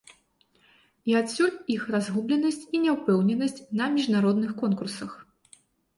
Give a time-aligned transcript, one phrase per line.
[1.11, 5.11] І адсюль іх разгубленасць і няўпэўненасць на міжнародных конкурсах.